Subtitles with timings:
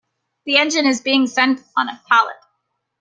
[0.47, 2.37] The engine is being sent on a pallet.